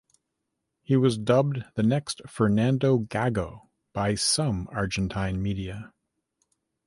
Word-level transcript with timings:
He 0.81 0.97
was 0.97 1.15
dubbed 1.15 1.63
the 1.75 1.83
next 1.83 2.21
Fernando 2.27 2.97
Gago 2.97 3.67
by 3.93 4.15
some 4.15 4.67
Argentine 4.71 5.39
media. 5.39 5.93